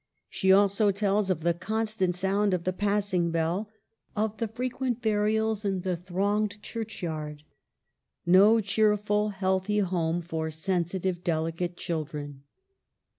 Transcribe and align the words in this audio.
She 0.29 0.51
also 0.51 0.89
tells 0.91 1.29
of 1.29 1.41
the 1.41 1.53
constant 1.53 2.15
sound 2.15 2.55
of 2.55 2.63
the 2.63 2.73
passing 2.73 3.29
bell; 3.29 3.69
of 4.15 4.37
the 4.37 4.47
frequent 4.47 4.99
burials 4.99 5.63
in 5.63 5.81
the 5.81 5.95
thronged 5.95 6.59
church 6.63 7.03
yard. 7.03 7.43
No 8.25 8.61
cheerful, 8.61 9.29
healthy 9.29 9.77
home 9.77 10.21
for 10.21 10.49
sensitive, 10.49 11.23
delicate 11.23 11.77
children. 11.77 12.41